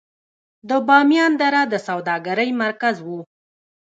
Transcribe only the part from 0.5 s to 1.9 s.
د بامیان دره د